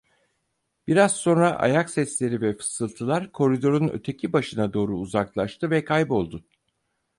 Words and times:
Biraz 0.87 1.15
sonra 1.15 1.55
ayak 1.55 1.89
sesleri 1.89 2.41
ve 2.41 2.57
fısıltılar 2.57 3.31
koridorun 3.31 3.87
öteki 3.93 4.33
başına 4.33 4.73
doğru 4.73 4.97
uzaklaştı 4.97 5.69
ve 5.71 5.83
kayboldu. 5.85 6.43